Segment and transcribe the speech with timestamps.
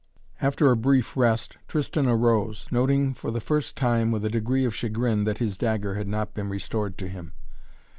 [0.41, 4.73] After a brief rest Tristan arose, noting for the first time with a degree of
[4.73, 7.33] chagrin that his dagger had not been restored to him.